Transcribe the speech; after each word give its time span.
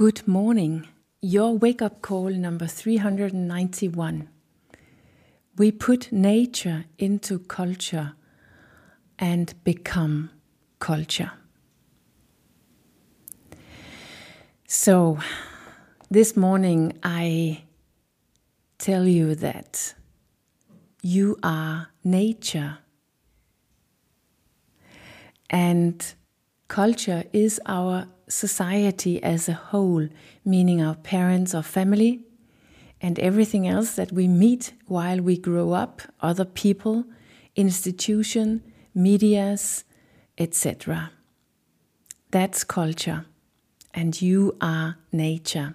Good 0.00 0.26
morning. 0.26 0.88
Your 1.20 1.58
wake 1.58 1.82
up 1.82 2.00
call 2.00 2.30
number 2.30 2.66
391. 2.66 4.30
We 5.58 5.72
put 5.72 6.10
nature 6.10 6.86
into 6.96 7.38
culture 7.38 8.14
and 9.18 9.52
become 9.62 10.30
culture. 10.78 11.32
So, 14.66 15.18
this 16.10 16.34
morning 16.34 16.98
I 17.02 17.64
tell 18.78 19.06
you 19.06 19.34
that 19.34 19.92
you 21.02 21.36
are 21.42 21.88
nature. 22.02 22.78
And 25.50 26.02
culture 26.68 27.24
is 27.34 27.60
our 27.66 28.06
society 28.30 29.22
as 29.22 29.48
a 29.48 29.52
whole, 29.52 30.08
meaning 30.44 30.80
our 30.80 30.94
parents 30.94 31.54
or 31.54 31.62
family, 31.62 32.20
and 33.02 33.18
everything 33.18 33.66
else 33.66 33.96
that 33.96 34.12
we 34.12 34.28
meet 34.28 34.72
while 34.86 35.20
we 35.20 35.36
grow 35.36 35.72
up, 35.72 36.02
other 36.20 36.44
people, 36.44 37.04
institution, 37.56 38.62
medias, 38.94 39.84
etc. 40.38 41.10
That's 42.30 42.64
culture, 42.64 43.26
and 43.92 44.20
you 44.20 44.56
are 44.60 44.96
nature. 45.12 45.74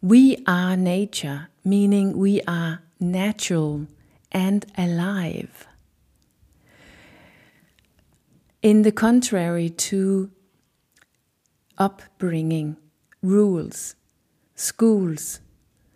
We 0.00 0.42
are 0.46 0.76
nature, 0.76 1.48
meaning 1.64 2.16
we 2.16 2.40
are 2.42 2.80
natural 2.98 3.86
and 4.32 4.64
alive. 4.78 5.66
In 8.62 8.82
the 8.82 8.92
contrary 8.92 9.70
to 9.70 10.30
upbringing, 11.78 12.76
rules, 13.22 13.94
schools, 14.54 15.40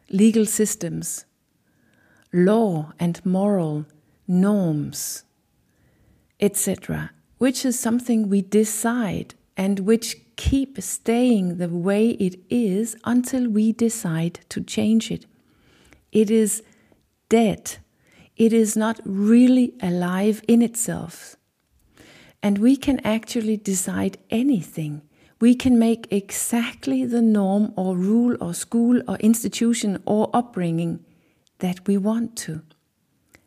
legal 0.09 0.47
systems, 0.47 1.27
law 2.33 2.93
and 2.99 3.21
moral 3.27 3.85
norms, 4.27 5.25
etc., 6.41 7.11
which 7.37 7.67
is 7.67 7.79
something 7.79 8.31
we 8.31 8.41
decide 8.41 9.35
and 9.59 9.81
which 9.81 10.17
keep 10.37 10.81
staying 10.81 11.59
the 11.59 11.69
way 11.69 12.13
it 12.13 12.41
is 12.49 12.97
until 13.05 13.47
we 13.47 13.73
decide 13.73 14.41
to 14.49 14.63
change 14.63 15.11
it. 15.11 15.27
It 16.13 16.31
is 16.31 16.63
dead. 17.29 17.77
It 18.39 18.55
is 18.55 18.75
not 18.75 19.01
really 19.05 19.75
alive 19.83 20.43
in 20.49 20.63
itself. 20.63 21.37
And 22.45 22.59
we 22.59 22.77
can 22.77 23.01
actually 23.07 23.57
decide 23.57 24.19
anything. 24.29 25.01
We 25.41 25.55
can 25.55 25.79
make 25.79 26.07
exactly 26.11 27.07
the 27.07 27.23
norm 27.23 27.73
or 27.75 27.97
rule 27.97 28.37
or 28.39 28.53
school 28.53 29.01
or 29.09 29.17
institution 29.17 30.03
or 30.05 30.29
upbringing 30.35 31.03
that 31.61 31.87
we 31.87 31.97
want 31.97 32.37
to. 32.45 32.61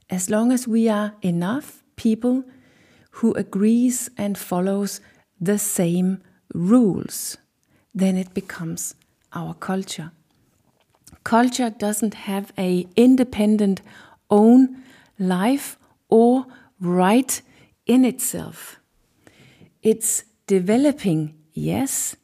As 0.09 0.31
long 0.31 0.51
as 0.51 0.67
we 0.67 0.89
are 0.89 1.13
enough 1.21 1.83
people 1.95 2.43
who 3.11 3.33
agrees 3.33 4.09
and 4.17 4.35
follows 4.35 4.99
the 5.39 5.59
same 5.59 6.23
rules, 6.55 7.37
then 7.93 8.17
it 8.17 8.33
becomes 8.33 8.95
our 9.31 9.53
culture. 9.53 10.11
Culture 11.23 11.69
doesn't 11.69 12.15
have 12.15 12.51
a 12.57 12.87
independent 12.95 13.79
own 14.31 14.81
life 15.19 15.77
or 16.09 16.47
right 16.79 17.43
in 17.85 18.03
itself. 18.03 18.76
It's 19.81 20.23
developing, 20.47 21.35
yes, 21.53 22.15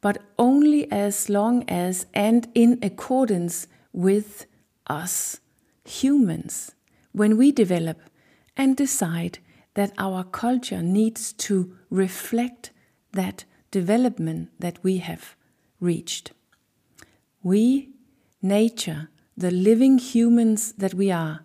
but 0.00 0.22
only 0.38 0.90
as 0.92 1.28
long 1.28 1.64
as 1.68 2.06
and 2.14 2.48
in 2.54 2.78
accordance 2.82 3.66
with 3.92 4.46
us 4.86 5.40
humans. 5.84 6.74
When 7.12 7.36
we 7.36 7.52
develop 7.52 7.98
and 8.56 8.76
decide 8.76 9.38
that 9.74 9.92
our 9.98 10.24
culture 10.24 10.82
needs 10.82 11.32
to 11.32 11.76
reflect 11.90 12.70
that 13.12 13.44
development 13.70 14.50
that 14.58 14.82
we 14.82 14.98
have 14.98 15.36
reached. 15.80 16.32
We, 17.42 17.90
nature, 18.42 19.08
the 19.36 19.50
living 19.50 19.98
humans 19.98 20.72
that 20.72 20.94
we 20.94 21.10
are, 21.10 21.44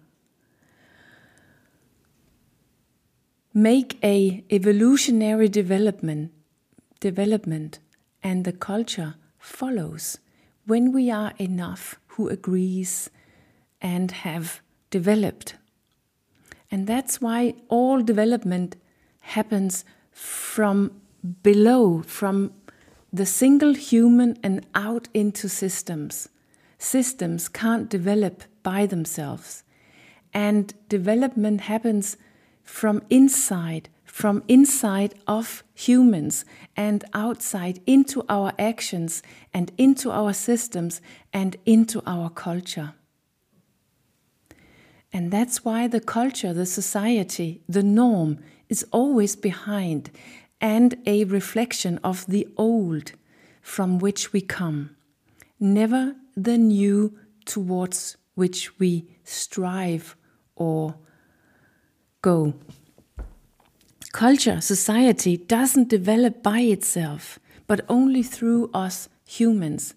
make 3.53 3.97
a 4.03 4.43
evolutionary 4.51 5.47
development 5.47 6.31
development 6.99 7.79
and 8.23 8.45
the 8.45 8.53
culture 8.53 9.15
follows. 9.37 10.19
When 10.65 10.93
we 10.93 11.11
are 11.11 11.33
enough 11.37 11.99
who 12.07 12.29
agrees 12.29 13.09
and 13.81 14.11
have 14.11 14.61
developed. 14.89 15.55
And 16.71 16.87
that's 16.87 17.19
why 17.19 17.55
all 17.67 18.01
development 18.01 18.77
happens 19.19 19.83
from 20.11 21.01
below 21.41 22.01
from 22.03 22.53
the 23.11 23.25
single 23.25 23.73
human 23.73 24.37
and 24.41 24.65
out 24.73 25.09
into 25.13 25.49
systems. 25.49 26.29
Systems 26.77 27.49
can't 27.49 27.89
develop 27.89 28.43
by 28.63 28.85
themselves. 28.85 29.63
And 30.33 30.73
development 30.89 31.61
happens 31.61 32.17
from 32.63 33.03
inside, 33.09 33.90
from 34.06 34.44
inside 34.47 35.16
of 35.28 35.63
humans 35.74 36.46
and 36.75 37.03
outside 37.13 37.79
into 37.85 38.24
our 38.29 38.53
actions 38.57 39.22
and 39.53 39.72
into 39.78 40.12
our 40.12 40.34
systems 40.34 41.01
and 41.31 41.57
into 41.66 42.01
our 42.06 42.29
culture. 42.29 42.94
And 45.12 45.29
that's 45.29 45.63
why 45.63 45.88
the 45.88 46.00
culture, 46.00 46.53
the 46.53 46.66
society, 46.66 47.62
the 47.69 47.84
norm 47.84 48.40
is 48.68 48.85
always 48.91 49.35
behind 49.35 50.09
and 50.59 50.95
a 51.06 51.25
reflection 51.25 52.00
of 52.03 52.25
the 52.25 52.47
old 52.57 53.12
from 53.62 54.00
which 54.00 54.34
we 54.34 54.41
come, 54.41 54.95
never 55.59 56.16
the 56.35 56.57
new 56.57 57.18
towards 57.45 58.18
which 58.35 58.80
we 58.80 59.06
strive 59.24 60.16
or 60.56 60.95
go. 62.23 62.53
Culture, 64.11 64.59
society 64.61 65.38
doesn't 65.38 65.89
develop 65.89 66.41
by 66.41 66.61
itself, 66.61 67.38
but 67.67 67.85
only 67.88 68.23
through 68.23 68.72
us 68.73 69.09
humans, 69.28 69.94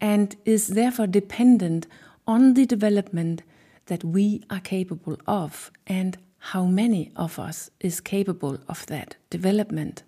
and 0.00 0.34
is 0.44 0.68
therefore 0.68 1.06
dependent 1.06 1.86
on 2.26 2.54
the 2.54 2.66
development 2.66 3.42
that 3.86 4.02
we 4.02 4.42
are 4.50 4.60
capable 4.60 5.16
of 5.26 5.70
and 5.86 6.18
how 6.38 6.64
many 6.64 7.10
of 7.16 7.38
us 7.38 7.70
is 7.80 8.00
capable 8.00 8.58
of 8.68 8.86
that 8.86 9.16
development. 9.30 10.02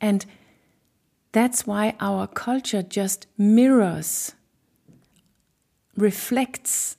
And 0.00 0.24
that's 1.32 1.66
why 1.66 1.94
our 2.00 2.26
culture 2.26 2.82
just 2.82 3.26
mirrors, 3.36 4.34
reflects 5.96 6.96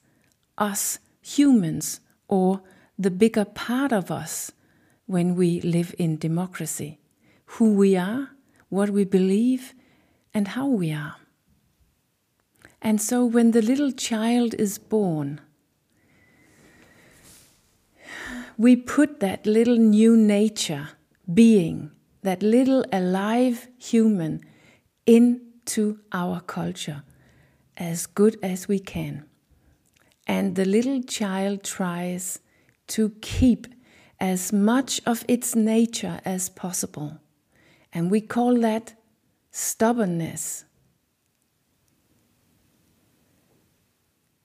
us 0.57 0.99
humans 1.21 1.99
or 2.27 2.61
the 3.01 3.11
bigger 3.11 3.45
part 3.45 3.91
of 3.91 4.11
us 4.11 4.51
when 5.07 5.35
we 5.35 5.59
live 5.61 5.95
in 5.97 6.17
democracy 6.17 6.99
who 7.57 7.73
we 7.73 7.97
are, 7.97 8.29
what 8.69 8.89
we 8.89 9.03
believe, 9.03 9.73
and 10.33 10.49
how 10.49 10.67
we 10.67 10.93
are. 10.93 11.15
And 12.81 13.01
so 13.01 13.25
when 13.25 13.51
the 13.51 13.61
little 13.61 13.91
child 13.91 14.53
is 14.53 14.77
born, 14.77 15.41
we 18.57 18.75
put 18.75 19.19
that 19.19 19.45
little 19.45 19.75
new 19.75 20.15
nature, 20.15 20.89
being, 21.33 21.91
that 22.21 22.41
little 22.41 22.85
alive 22.93 23.67
human 23.77 24.45
into 25.05 25.99
our 26.13 26.39
culture 26.39 27.03
as 27.75 28.05
good 28.05 28.37
as 28.41 28.67
we 28.67 28.79
can. 28.79 29.25
And 30.25 30.55
the 30.55 30.65
little 30.65 31.01
child 31.01 31.63
tries 31.63 32.39
to 32.91 33.09
keep 33.21 33.67
as 34.19 34.51
much 34.53 35.01
of 35.05 35.23
its 35.27 35.55
nature 35.55 36.19
as 36.25 36.49
possible. 36.49 37.17
And 37.93 38.11
we 38.11 38.21
call 38.21 38.59
that 38.59 38.93
stubbornness. 39.49 40.65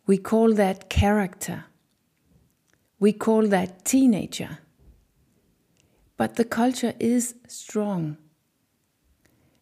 We 0.07 0.17
call 0.19 0.55
that 0.55 0.89
character. 0.89 1.65
We 2.99 3.13
call 3.13 3.49
that 3.49 3.85
teenager. 3.85 4.59
But 6.17 6.37
the 6.37 6.45
culture 6.45 6.95
is 7.01 7.35
strong. 7.49 8.17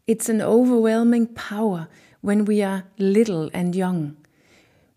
It's 0.06 0.28
an 0.28 0.42
overwhelming 0.42 1.28
power 1.28 1.88
when 2.20 2.44
we 2.44 2.62
are 2.62 2.84
little 2.98 3.50
and 3.54 3.74
young, 3.74 4.16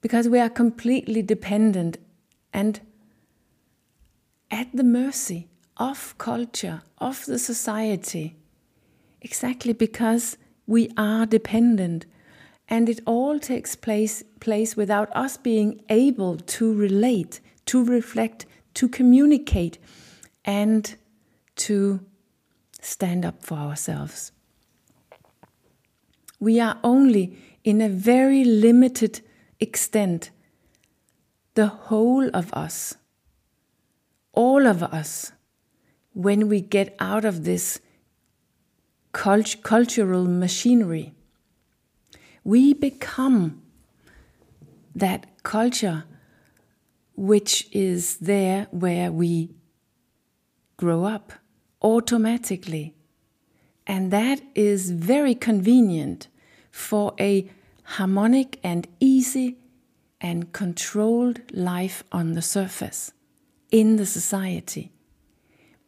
because 0.01 0.27
we 0.27 0.39
are 0.39 0.49
completely 0.49 1.21
dependent 1.21 1.97
and 2.53 2.81
at 4.57 4.67
the 4.73 4.83
mercy 4.83 5.47
of 5.77 6.17
culture, 6.17 6.81
of 6.97 7.25
the 7.27 7.37
society, 7.37 8.35
exactly 9.21 9.71
because 9.71 10.35
We 10.67 10.91
are 10.97 11.25
dependent. 11.25 12.05
And 12.67 12.89
it 12.89 12.99
all 13.05 13.39
takes 13.39 13.75
place, 13.75 14.23
place 14.41 14.75
without 14.75 15.09
us 15.15 15.37
being 15.37 15.81
able 15.89 16.35
to 16.35 16.73
relate, 16.73 17.39
to 17.67 17.83
reflect, 17.83 18.45
to 18.73 18.89
communicate, 18.89 19.77
and 20.43 20.93
to 21.55 22.01
stand 22.81 23.25
up 23.25 23.41
for 23.41 23.55
ourselves. 23.55 24.33
We 26.39 26.59
are 26.59 26.77
only 26.83 27.37
in 27.63 27.81
a 27.81 27.89
very 27.89 28.43
limited 28.43 29.21
extent 29.59 30.31
the 31.55 31.67
whole 31.67 32.29
of 32.33 32.53
us, 32.53 32.95
all 34.37 34.67
of 34.67 34.83
us, 34.83 35.31
when 36.13 36.47
we 36.47 36.61
get 36.61 36.95
out 36.99 37.25
of 37.25 37.43
this 37.43 37.79
cult- 39.11 39.63
cultural 39.63 40.25
machinery. 40.25 41.11
We 42.43 42.75
become 42.75 43.63
that 44.93 45.25
culture 45.41 46.03
which 47.15 47.67
is 47.71 48.17
there 48.17 48.67
where 48.69 49.11
we 49.11 49.55
grow 50.77 51.05
up 51.05 51.33
automatically. 51.81 52.93
And 53.87 54.11
that 54.11 54.39
is 54.53 54.91
very 54.91 55.33
convenient 55.33 56.27
for 56.69 57.15
a 57.19 57.49
harmonic 57.97 58.59
and 58.63 58.87
easy 58.99 59.57
and 60.21 60.53
controlled 60.53 61.41
life 61.51 62.03
on 62.11 62.33
the 62.33 62.43
surface 62.43 63.13
in 63.71 63.97
the 63.97 64.05
society. 64.05 64.91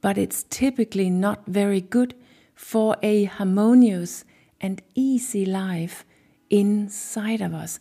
But 0.02 0.18
it's 0.18 0.44
typically 0.44 1.10
not 1.10 1.46
very 1.46 1.82
good 1.82 2.16
for 2.56 2.96
a 3.02 3.26
harmonious 3.26 4.26
and 4.62 4.82
easy 4.96 5.46
life 5.46 6.06
inside 6.50 7.42
of 7.42 7.54
us 7.54 7.80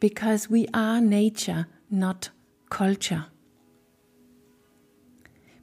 because 0.00 0.50
we 0.50 0.66
are 0.74 1.00
nature, 1.00 1.66
not 1.90 2.30
culture. 2.70 3.26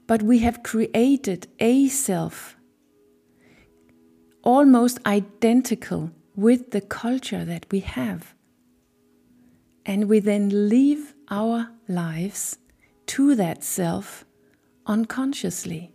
But 0.07 0.23
we 0.23 0.39
have 0.39 0.63
created 0.63 1.47
a 1.59 1.87
self 1.87 2.57
almost 4.43 4.99
identical 5.05 6.11
with 6.35 6.71
the 6.71 6.81
culture 6.81 7.45
that 7.45 7.65
we 7.71 7.79
have. 7.81 8.33
And 9.85 10.09
we 10.09 10.19
then 10.19 10.69
live 10.69 11.13
our 11.29 11.69
lives 11.87 12.57
to 13.11 13.35
that 13.35 13.61
self 13.61 14.23
unconsciously. 14.85 15.91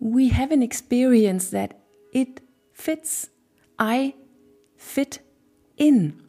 We 0.00 0.28
have 0.28 0.50
an 0.50 0.62
experience 0.62 1.50
that 1.50 1.78
it 2.10 2.40
fits. 2.72 3.28
I 3.78 4.14
fit 4.78 5.18
in 5.76 6.22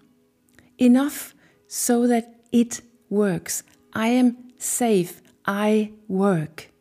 enough 0.77 1.33
so 1.67 2.05
that 2.07 2.41
it 2.51 2.81
works. 3.09 3.63
I 3.93 4.07
am 4.07 4.35
safe. 4.57 5.21
I 5.45 5.93
work. 6.09 6.71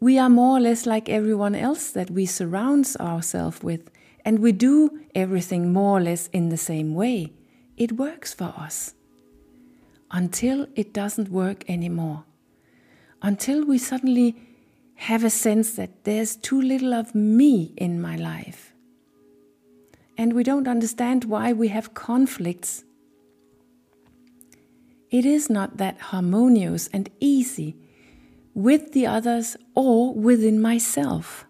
We 0.00 0.18
are 0.18 0.30
more 0.30 0.56
or 0.56 0.60
less 0.60 0.86
like 0.86 1.10
everyone 1.10 1.54
else 1.54 1.90
that 1.90 2.10
we 2.10 2.24
surround 2.24 2.96
ourselves 2.98 3.62
with, 3.62 3.90
and 4.24 4.38
we 4.38 4.52
do 4.52 4.98
everything 5.14 5.74
more 5.74 5.98
or 5.98 6.00
less 6.00 6.28
in 6.28 6.48
the 6.48 6.56
same 6.56 6.94
way. 6.94 7.34
It 7.76 7.92
works 7.92 8.32
for 8.32 8.54
us 8.56 8.94
until 10.10 10.66
it 10.74 10.92
doesn't 10.92 11.30
work 11.30 11.68
anymore. 11.68 12.24
Until 13.22 13.64
we 13.64 13.78
suddenly 13.78 14.36
have 14.96 15.24
a 15.24 15.30
sense 15.30 15.74
that 15.74 16.04
there's 16.04 16.36
too 16.36 16.60
little 16.60 16.94
of 16.94 17.14
me 17.14 17.74
in 17.76 18.00
my 18.00 18.16
life. 18.16 18.74
And 20.16 20.32
we 20.32 20.42
don't 20.42 20.68
understand 20.68 21.24
why 21.24 21.52
we 21.52 21.68
have 21.68 21.94
conflicts. 21.94 22.84
It 25.10 25.26
is 25.26 25.50
not 25.50 25.76
that 25.76 26.00
harmonious 26.00 26.88
and 26.88 27.10
easy 27.20 27.76
with 28.54 28.92
the 28.92 29.06
others 29.06 29.56
or 29.74 30.14
within 30.14 30.60
myself. 30.60 31.44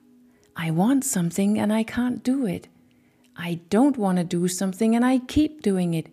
I 0.57 0.71
want 0.73 1.05
something 1.05 1.59
and 1.59 1.73
I 1.73 1.85
can't 1.85 2.23
do 2.23 2.47
it. 2.47 2.69
I 3.37 3.61
don't 3.71 3.97
want 3.97 4.19
to 4.19 4.25
do 4.25 4.49
something 4.49 4.97
and 4.97 5.05
I 5.05 5.19
keep 5.19 5.63
doing 5.63 5.95
it. 5.95 6.09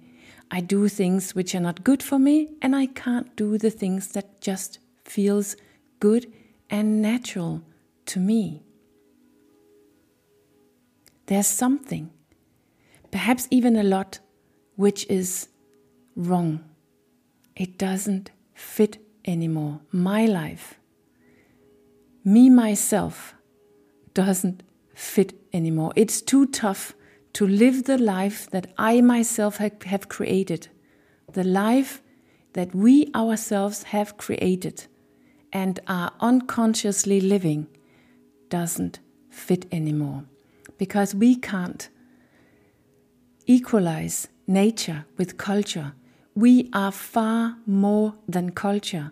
I 0.53 0.61
do 0.61 0.87
things 0.87 1.33
which 1.33 1.55
are 1.55 1.59
not 1.59 1.83
good 1.83 2.03
for 2.03 2.19
me 2.19 2.49
and 2.61 2.75
I 2.75 2.85
can't 2.85 3.35
do 3.35 3.57
the 3.57 3.71
things 3.71 4.09
that 4.09 4.39
just 4.39 4.77
feels 5.03 5.55
good 5.99 6.31
and 6.69 7.01
natural 7.01 7.63
to 8.05 8.19
me. 8.19 8.61
There's 11.25 11.47
something, 11.47 12.11
perhaps 13.09 13.47
even 13.49 13.75
a 13.75 13.81
lot, 13.81 14.19
which 14.75 15.07
is 15.09 15.47
wrong. 16.15 16.63
It 17.55 17.79
doesn't 17.79 18.29
fit 18.53 18.99
anymore. 19.25 19.81
My 19.91 20.27
life 20.27 20.75
me 22.23 22.47
myself 22.51 23.33
doesn't 24.13 24.61
fit 24.93 25.33
anymore. 25.51 25.93
It's 25.95 26.21
too 26.21 26.45
tough 26.45 26.93
to 27.33 27.47
live 27.47 27.83
the 27.85 27.97
life 27.97 28.49
that 28.51 28.67
I 28.77 29.01
myself 29.01 29.57
have 29.57 30.09
created, 30.09 30.67
the 31.31 31.43
life 31.43 32.01
that 32.53 32.75
we 32.75 33.11
ourselves 33.15 33.83
have 33.83 34.17
created 34.17 34.85
and 35.51 35.79
are 35.87 36.11
unconsciously 36.19 37.19
living 37.19 37.67
doesn't 38.49 38.99
fit 39.29 39.65
anymore 39.71 40.25
because 40.77 41.15
we 41.15 41.35
can't 41.35 41.89
equalize 43.47 44.27
nature 44.45 45.05
with 45.17 45.37
culture. 45.37 45.93
We 46.35 46.69
are 46.73 46.91
far 46.91 47.57
more 47.65 48.15
than 48.27 48.51
culture 48.51 49.11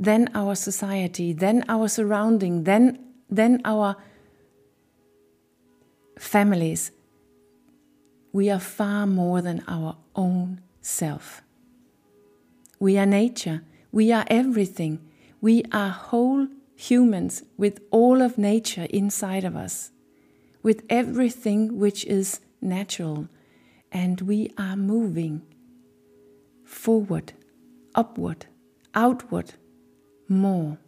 then 0.00 0.30
our 0.34 0.54
society, 0.54 1.34
then 1.34 1.62
our 1.68 1.86
surrounding, 1.86 2.64
then, 2.64 2.98
then 3.28 3.60
our 3.66 3.96
families. 6.18 6.90
We 8.32 8.48
are 8.50 8.60
far 8.60 9.06
more 9.06 9.42
than 9.42 9.64
our 9.66 9.96
own 10.14 10.60
self. 10.80 11.42
We 12.78 12.96
are 12.96 13.06
nature. 13.06 13.62
We 13.92 14.12
are 14.12 14.24
everything. 14.28 15.00
We 15.40 15.64
are 15.72 15.90
whole 15.90 16.48
humans 16.76 17.42
with 17.58 17.80
all 17.90 18.22
of 18.22 18.38
nature 18.38 18.86
inside 18.90 19.44
of 19.44 19.56
us, 19.56 19.90
with 20.62 20.84
everything 20.88 21.78
which 21.78 22.04
is 22.04 22.40
natural. 22.60 23.28
And 23.92 24.20
we 24.20 24.52
are 24.56 24.76
moving 24.76 25.42
forward, 26.64 27.32
upward, 27.94 28.46
outward 28.94 29.54
more. 30.28 30.78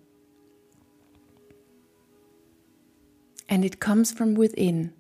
And 3.49 3.65
it 3.65 3.81
comes 3.81 4.13
from 4.13 4.35
within. 4.35 4.95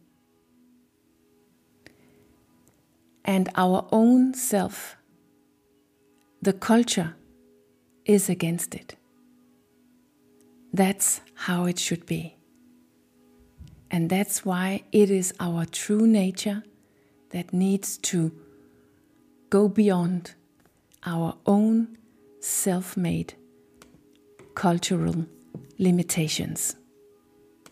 And 3.25 3.49
our 3.55 3.87
own 3.93 4.35
self, 4.35 4.97
the 6.41 6.52
culture, 6.52 7.14
is 8.05 8.29
against 8.29 8.75
it. 8.75 8.97
That's 10.73 11.21
how 11.35 11.67
it 11.67 11.79
should 11.79 12.07
be. 12.07 12.37
And 13.91 14.09
that's 14.09 14.45
why 14.45 14.83
it 14.91 15.11
is 15.11 15.35
our 15.38 15.67
true 15.67 16.07
nature 16.07 16.64
that 17.31 17.52
needs 17.52 17.99
to 17.99 18.33
go 19.50 19.69
beyond 19.69 20.35
our 21.05 21.37
own 21.47 21.99
self 22.41 22.97
made 22.97 23.35
cultural 24.55 25.26
limitations. 25.79 26.76